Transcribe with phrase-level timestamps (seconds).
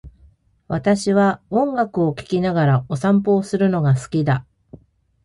[0.67, 4.47] 私は音楽を聴きながらお散歩をするのが好きだ。